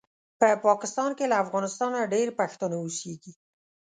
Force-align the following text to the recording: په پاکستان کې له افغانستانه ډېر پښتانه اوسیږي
په 0.39 0.47
پاکستان 0.67 1.09
کې 1.17 1.25
له 1.31 1.35
افغانستانه 1.43 2.09
ډېر 2.13 2.27
پښتانه 2.39 2.75
اوسیږي 2.79 3.33